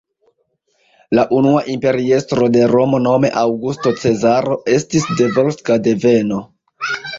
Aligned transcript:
La 1.17 1.25
unua 1.39 1.59
imperiestro 1.73 2.47
de 2.55 2.63
Romo 2.73 3.01
nome 3.09 3.31
Aŭgusto 3.43 3.95
Cezaro 4.01 4.59
estis 4.81 5.09
de 5.23 5.31
volska 5.39 5.81
deveno. 5.93 6.45